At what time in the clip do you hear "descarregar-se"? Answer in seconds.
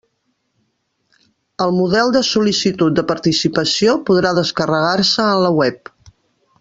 4.39-5.29